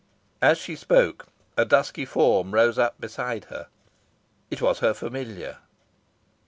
As 0.41 0.57
she 0.57 0.75
spoke 0.75 1.27
a 1.55 1.63
dusky 1.63 2.05
form 2.05 2.55
rose 2.55 2.79
up 2.79 2.99
beside 2.99 3.45
her. 3.53 3.67
It 4.49 4.59
was 4.59 4.79
her 4.79 4.95
familiar. 4.95 5.59